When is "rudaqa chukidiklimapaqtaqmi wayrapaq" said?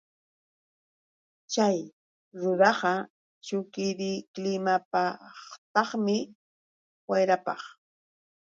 2.41-7.61